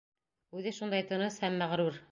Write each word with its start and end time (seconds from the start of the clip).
Үҙе 0.61 0.73
шундай 0.79 1.07
тыныс 1.13 1.39
һәм 1.45 1.65
мәғрүр! 1.65 2.07